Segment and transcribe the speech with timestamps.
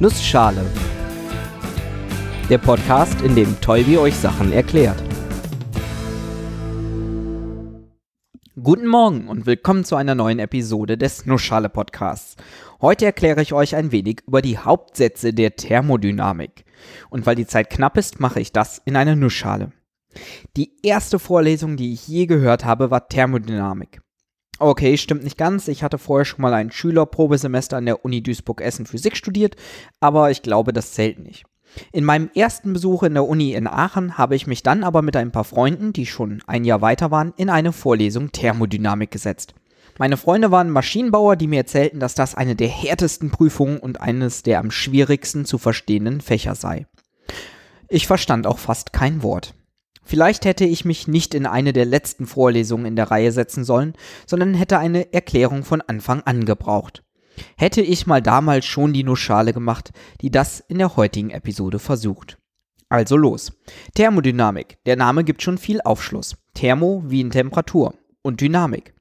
[0.00, 0.64] Nussschale.
[2.48, 5.02] Der Podcast, in dem Tolbi euch Sachen erklärt.
[8.62, 12.36] Guten Morgen und willkommen zu einer neuen Episode des Nussschale Podcasts.
[12.80, 16.64] Heute erkläre ich euch ein wenig über die Hauptsätze der Thermodynamik.
[17.10, 19.72] Und weil die Zeit knapp ist, mache ich das in einer Nussschale.
[20.56, 24.00] Die erste Vorlesung, die ich je gehört habe, war Thermodynamik.
[24.60, 25.68] Okay, stimmt nicht ganz.
[25.68, 29.56] Ich hatte vorher schon mal ein Schülerprobesemester an der Uni Duisburg-Essen Physik studiert,
[30.00, 31.44] aber ich glaube, das zählt nicht.
[31.92, 35.16] In meinem ersten Besuch in der Uni in Aachen habe ich mich dann aber mit
[35.16, 39.54] ein paar Freunden, die schon ein Jahr weiter waren, in eine Vorlesung Thermodynamik gesetzt.
[39.98, 44.42] Meine Freunde waren Maschinenbauer, die mir erzählten, dass das eine der härtesten Prüfungen und eines
[44.42, 46.86] der am schwierigsten zu verstehenden Fächer sei.
[47.88, 49.54] Ich verstand auch fast kein Wort.
[50.08, 53.92] Vielleicht hätte ich mich nicht in eine der letzten Vorlesungen in der Reihe setzen sollen,
[54.26, 57.04] sondern hätte eine Erklärung von Anfang an gebraucht.
[57.58, 59.90] Hätte ich mal damals schon die Nussschale gemacht,
[60.22, 62.38] die das in der heutigen Episode versucht.
[62.88, 63.52] Also los.
[63.96, 64.78] Thermodynamik.
[64.86, 66.38] Der Name gibt schon viel Aufschluss.
[66.54, 68.94] Thermo wie in Temperatur und Dynamik.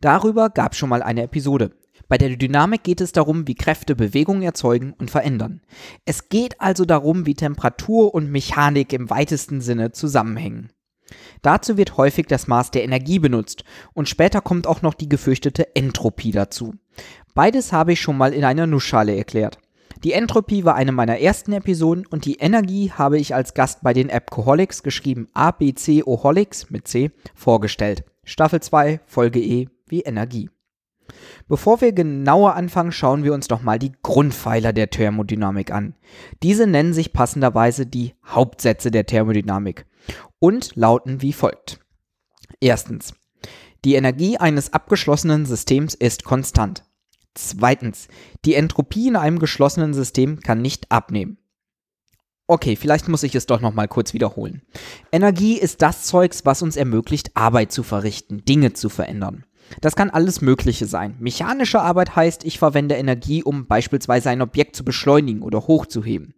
[0.00, 1.72] Darüber gab schon mal eine Episode.
[2.08, 5.62] Bei der Dynamik geht es darum, wie Kräfte Bewegungen erzeugen und verändern.
[6.04, 10.70] Es geht also darum, wie Temperatur und Mechanik im weitesten Sinne zusammenhängen.
[11.42, 15.74] Dazu wird häufig das Maß der Energie benutzt und später kommt auch noch die gefürchtete
[15.76, 16.74] Entropie dazu.
[17.34, 19.58] Beides habe ich schon mal in einer Nussschale erklärt.
[20.02, 23.92] Die Entropie war eine meiner ersten Episoden und die Energie habe ich als Gast bei
[23.92, 28.04] den Appcoholics, geschrieben ABC-Oholics mit C, vorgestellt.
[28.24, 30.50] Staffel 2, Folge E wie Energie.
[31.48, 35.94] Bevor wir genauer anfangen, schauen wir uns doch mal die Grundpfeiler der Thermodynamik an.
[36.42, 39.86] Diese nennen sich passenderweise die Hauptsätze der Thermodynamik
[40.38, 41.80] und lauten wie folgt.
[42.60, 43.14] Erstens.
[43.84, 46.84] Die Energie eines abgeschlossenen Systems ist konstant.
[47.34, 48.08] Zweitens.
[48.44, 51.38] Die Entropie in einem geschlossenen System kann nicht abnehmen.
[52.46, 54.62] Okay, vielleicht muss ich es doch noch mal kurz wiederholen.
[55.10, 59.44] Energie ist das Zeugs, was uns ermöglicht, Arbeit zu verrichten, Dinge zu verändern.
[59.80, 61.16] Das kann alles Mögliche sein.
[61.18, 66.34] Mechanische Arbeit heißt, ich verwende Energie, um beispielsweise ein Objekt zu beschleunigen oder hochzuheben.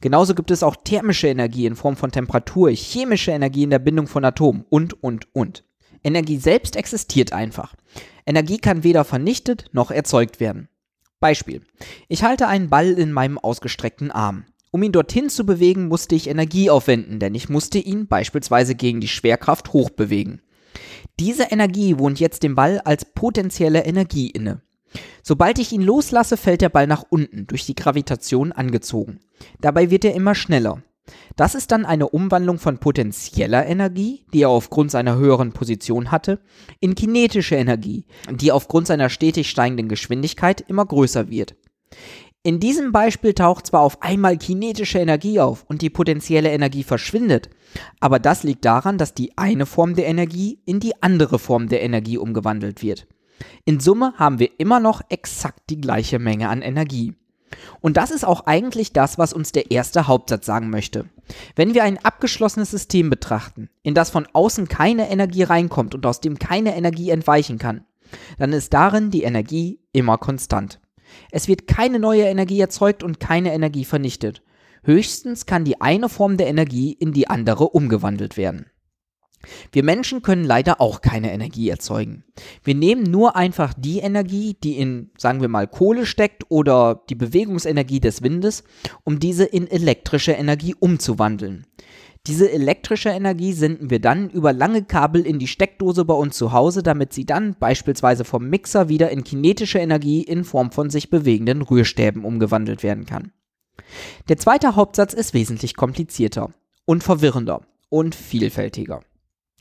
[0.00, 4.06] Genauso gibt es auch thermische Energie in Form von Temperatur, chemische Energie in der Bindung
[4.06, 5.64] von Atomen und, und, und.
[6.02, 7.74] Energie selbst existiert einfach.
[8.26, 10.68] Energie kann weder vernichtet noch erzeugt werden.
[11.20, 11.62] Beispiel.
[12.08, 14.44] Ich halte einen Ball in meinem ausgestreckten Arm.
[14.70, 19.00] Um ihn dorthin zu bewegen, musste ich Energie aufwenden, denn ich musste ihn beispielsweise gegen
[19.00, 20.42] die Schwerkraft hochbewegen.
[21.20, 24.62] Diese Energie wohnt jetzt dem Ball als potenzielle Energie inne.
[25.22, 29.20] Sobald ich ihn loslasse, fällt der Ball nach unten, durch die Gravitation angezogen.
[29.60, 30.82] Dabei wird er immer schneller.
[31.36, 36.40] Das ist dann eine Umwandlung von potenzieller Energie, die er aufgrund seiner höheren Position hatte,
[36.80, 41.54] in kinetische Energie, die aufgrund seiner stetig steigenden Geschwindigkeit immer größer wird.
[42.42, 47.50] In diesem Beispiel taucht zwar auf einmal kinetische Energie auf und die potenzielle Energie verschwindet,
[48.00, 51.82] aber das liegt daran, dass die eine Form der Energie in die andere Form der
[51.82, 53.06] Energie umgewandelt wird.
[53.66, 57.14] In Summe haben wir immer noch exakt die gleiche Menge an Energie.
[57.80, 61.10] Und das ist auch eigentlich das, was uns der erste Hauptsatz sagen möchte.
[61.56, 66.22] Wenn wir ein abgeschlossenes System betrachten, in das von außen keine Energie reinkommt und aus
[66.22, 67.84] dem keine Energie entweichen kann,
[68.38, 70.80] dann ist darin die Energie immer konstant.
[71.30, 74.42] Es wird keine neue Energie erzeugt und keine Energie vernichtet.
[74.82, 78.66] Höchstens kann die eine Form der Energie in die andere umgewandelt werden.
[79.72, 82.24] Wir Menschen können leider auch keine Energie erzeugen.
[82.62, 87.14] Wir nehmen nur einfach die Energie, die in, sagen wir mal, Kohle steckt oder die
[87.14, 88.64] Bewegungsenergie des Windes,
[89.02, 91.66] um diese in elektrische Energie umzuwandeln.
[92.26, 96.52] Diese elektrische Energie senden wir dann über lange Kabel in die Steckdose bei uns zu
[96.52, 101.08] Hause, damit sie dann beispielsweise vom Mixer wieder in kinetische Energie in Form von sich
[101.08, 103.32] bewegenden Rührstäben umgewandelt werden kann.
[104.28, 106.52] Der zweite Hauptsatz ist wesentlich komplizierter
[106.84, 109.00] und verwirrender und vielfältiger.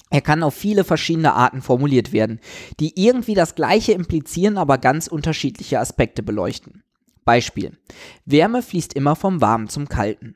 [0.09, 2.39] Er kann auf viele verschiedene Arten formuliert werden,
[2.79, 6.83] die irgendwie das gleiche implizieren, aber ganz unterschiedliche Aspekte beleuchten.
[7.23, 7.77] Beispiel.
[8.25, 10.35] Wärme fließt immer vom Warmen zum Kalten.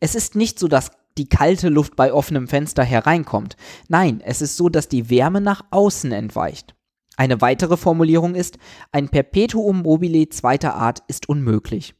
[0.00, 3.56] Es ist nicht so, dass die kalte Luft bei offenem Fenster hereinkommt.
[3.88, 6.74] Nein, es ist so, dass die Wärme nach außen entweicht.
[7.16, 8.58] Eine weitere Formulierung ist,
[8.90, 11.94] ein Perpetuum mobile zweiter Art ist unmöglich.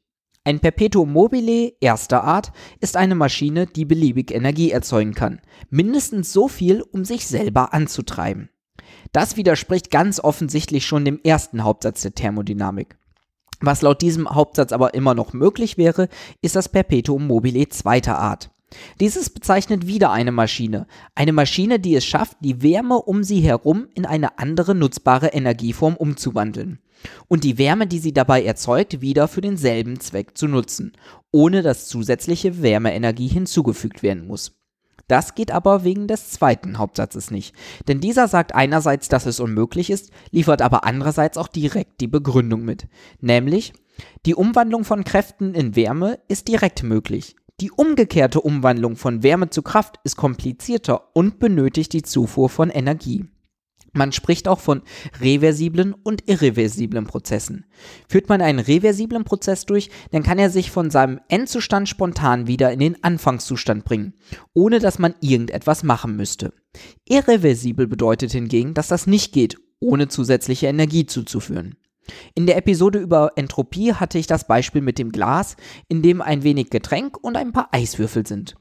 [0.47, 5.41] Ein Perpetuum mobile erster Art ist eine Maschine, die beliebig Energie erzeugen kann,
[5.71, 8.51] mindestens so viel, um sich selber anzutreiben.
[9.13, 12.99] Das widerspricht ganz offensichtlich schon dem ersten Hauptsatz der Thermodynamik.
[13.61, 16.09] Was laut diesem Hauptsatz aber immer noch möglich wäre,
[16.43, 18.51] ist das Perpetuum mobile zweiter Art.
[19.01, 20.87] Dieses bezeichnet wieder eine Maschine.
[21.15, 25.97] Eine Maschine, die es schafft, die Wärme um sie herum in eine andere nutzbare Energieform
[25.97, 26.79] umzuwandeln.
[27.29, 30.93] Und die Wärme, die sie dabei erzeugt, wieder für denselben Zweck zu nutzen,
[31.31, 34.53] ohne dass zusätzliche Wärmeenergie hinzugefügt werden muss.
[35.07, 37.55] Das geht aber wegen des zweiten Hauptsatzes nicht.
[37.89, 42.65] Denn dieser sagt einerseits, dass es unmöglich ist, liefert aber andererseits auch direkt die Begründung
[42.65, 42.87] mit.
[43.21, 43.75] Nämlich,
[44.25, 47.37] die Umwandlung von Kräften in Wärme ist direkt möglich.
[47.61, 53.27] Die umgekehrte Umwandlung von Wärme zu Kraft ist komplizierter und benötigt die Zufuhr von Energie.
[53.93, 54.83] Man spricht auch von
[55.21, 57.67] reversiblen und irreversiblen Prozessen.
[58.09, 62.73] Führt man einen reversiblen Prozess durch, dann kann er sich von seinem Endzustand spontan wieder
[62.73, 64.15] in den Anfangszustand bringen,
[64.53, 66.53] ohne dass man irgendetwas machen müsste.
[67.05, 71.77] Irreversibel bedeutet hingegen, dass das nicht geht, ohne zusätzliche Energie zuzuführen.
[72.35, 75.57] In der Episode über Entropie hatte ich das Beispiel mit dem Glas,
[75.89, 78.57] in dem ein wenig Getränk und ein paar Eiswürfel sind.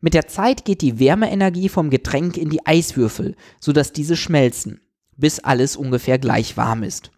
[0.00, 4.80] Mit der Zeit geht die Wärmeenergie vom Getränk in die Eiswürfel, sodass diese schmelzen,
[5.16, 7.10] bis alles ungefähr gleich warm ist.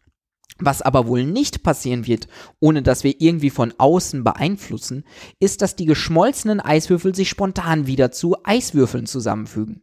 [0.58, 2.28] Was aber wohl nicht passieren wird,
[2.60, 5.04] ohne dass wir irgendwie von außen beeinflussen,
[5.38, 9.82] ist, dass die geschmolzenen Eiswürfel sich spontan wieder zu Eiswürfeln zusammenfügen.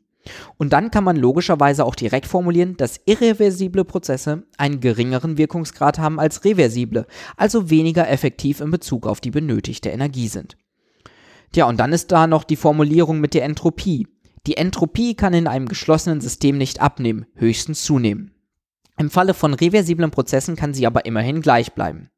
[0.58, 6.20] Und dann kann man logischerweise auch direkt formulieren, dass irreversible Prozesse einen geringeren Wirkungsgrad haben
[6.20, 10.58] als reversible, also weniger effektiv in Bezug auf die benötigte Energie sind.
[11.52, 14.08] Tja, und dann ist da noch die Formulierung mit der Entropie.
[14.48, 18.32] Die Entropie kann in einem geschlossenen System nicht abnehmen, höchstens zunehmen.
[18.98, 22.10] Im Falle von reversiblen Prozessen kann sie aber immerhin gleich bleiben.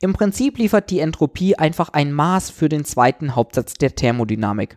[0.00, 4.76] Im Prinzip liefert die Entropie einfach ein Maß für den zweiten Hauptsatz der Thermodynamik.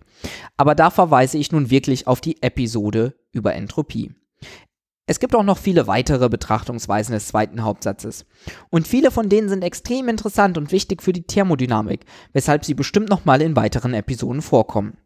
[0.58, 4.14] Aber da verweise ich nun wirklich auf die Episode über Entropie.
[5.08, 8.28] Es gibt auch noch viele weitere Betrachtungsweisen des zweiten Hauptsatzes.
[8.70, 13.10] Und viele von denen sind extrem interessant und wichtig für die Thermodynamik, weshalb sie bestimmt
[13.10, 14.98] nochmal in weiteren Episoden vorkommen.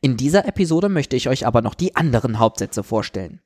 [0.00, 3.40] In dieser Episode möchte ich euch aber noch die anderen Hauptsätze vorstellen.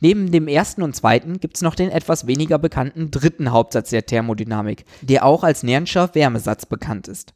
[0.00, 4.06] Neben dem ersten und zweiten gibt es noch den etwas weniger bekannten dritten Hauptsatz der
[4.06, 7.34] Thermodynamik, der auch als Nern'scher Wärmesatz bekannt ist.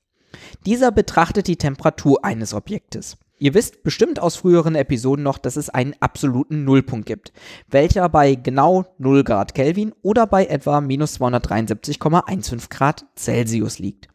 [0.66, 3.16] Dieser betrachtet die Temperatur eines Objektes.
[3.38, 7.32] Ihr wisst bestimmt aus früheren Episoden noch, dass es einen absoluten Nullpunkt gibt,
[7.68, 14.08] welcher bei genau 0 Grad Kelvin oder bei etwa minus 273,15 Grad Celsius liegt.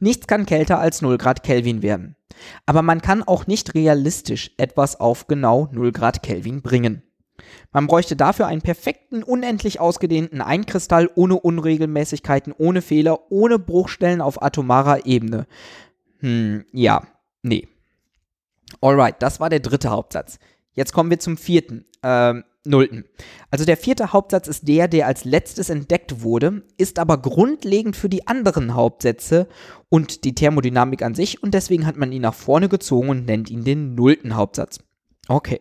[0.00, 2.16] Nichts kann kälter als 0 Grad Kelvin werden.
[2.64, 7.02] Aber man kann auch nicht realistisch etwas auf genau 0 Grad Kelvin bringen.
[7.72, 14.42] Man bräuchte dafür einen perfekten, unendlich ausgedehnten Einkristall ohne Unregelmäßigkeiten, ohne Fehler, ohne Bruchstellen auf
[14.42, 15.46] atomarer Ebene.
[16.20, 17.02] Hm, ja,
[17.42, 17.68] nee.
[18.80, 20.38] Alright, das war der dritte Hauptsatz.
[20.74, 23.04] Jetzt kommen wir zum vierten, ähm, nullten.
[23.50, 28.08] Also der vierte Hauptsatz ist der, der als letztes entdeckt wurde, ist aber grundlegend für
[28.08, 29.48] die anderen Hauptsätze
[29.88, 33.50] und die Thermodynamik an sich und deswegen hat man ihn nach vorne gezogen und nennt
[33.50, 34.80] ihn den nullten Hauptsatz.
[35.28, 35.60] Okay.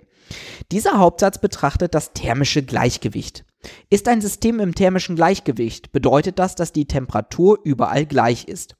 [0.71, 3.45] Dieser Hauptsatz betrachtet das thermische Gleichgewicht.
[3.89, 8.75] Ist ein System im thermischen Gleichgewicht, bedeutet das, dass die Temperatur überall gleich ist.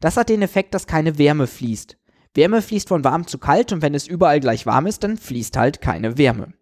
[0.00, 1.96] Das hat den Effekt, dass keine Wärme fließt.
[2.34, 5.56] Wärme fließt von warm zu kalt und wenn es überall gleich warm ist, dann fließt
[5.56, 6.52] halt keine Wärme.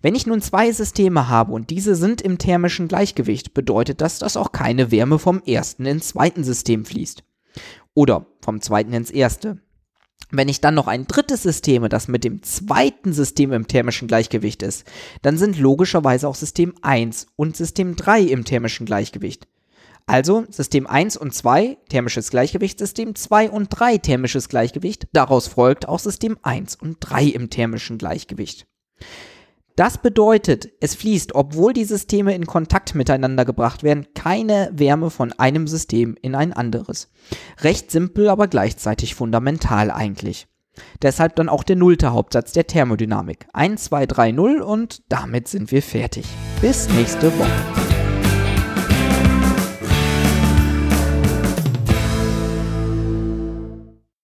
[0.00, 4.36] Wenn ich nun zwei Systeme habe und diese sind im thermischen Gleichgewicht, bedeutet das, dass
[4.36, 7.24] auch keine Wärme vom ersten ins zweite System fließt.
[7.94, 9.58] Oder vom zweiten ins erste.
[10.30, 14.62] Wenn ich dann noch ein drittes System, das mit dem zweiten System im thermischen Gleichgewicht
[14.62, 14.84] ist,
[15.22, 19.46] dann sind logischerweise auch System 1 und System 3 im thermischen Gleichgewicht.
[20.06, 25.08] Also System 1 und 2 thermisches Gleichgewicht, System 2 und 3 thermisches Gleichgewicht.
[25.12, 28.66] Daraus folgt auch System 1 und 3 im thermischen Gleichgewicht.
[29.76, 35.34] Das bedeutet, es fließt, obwohl die Systeme in Kontakt miteinander gebracht werden, keine Wärme von
[35.34, 37.10] einem System in ein anderes.
[37.60, 40.46] Recht simpel, aber gleichzeitig fundamental eigentlich.
[41.02, 43.48] Deshalb dann auch der nullte Hauptsatz der Thermodynamik.
[43.52, 46.26] 1, 2, 3, 0 und damit sind wir fertig.
[46.62, 47.85] Bis nächste Woche.